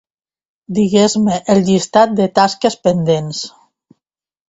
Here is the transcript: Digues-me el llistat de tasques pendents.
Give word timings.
Digues-me 0.77 1.37
el 1.55 1.63
llistat 1.69 2.17
de 2.23 2.29
tasques 2.41 2.81
pendents. 2.89 3.47